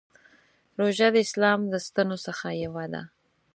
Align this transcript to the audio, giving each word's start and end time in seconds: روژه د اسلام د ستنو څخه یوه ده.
روژه 0.79 1.07
د 1.13 1.15
اسلام 1.25 1.59
د 1.71 1.75
ستنو 1.85 2.17
څخه 2.25 2.47
یوه 2.63 2.85
ده. 2.93 3.01